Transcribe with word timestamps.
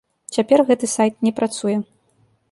Цяпер 0.35 0.63
гэты 0.69 0.89
сайт 0.95 1.17
не 1.27 1.33
працуе. 1.41 1.77